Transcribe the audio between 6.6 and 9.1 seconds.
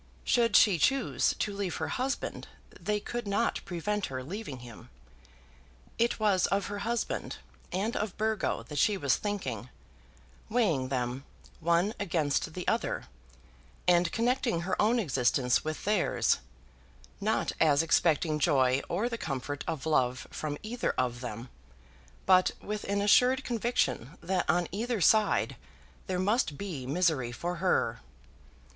her husband and of Burgo that she